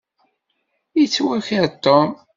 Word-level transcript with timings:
Yettwaker 0.99 1.67
Tom. 1.83 2.09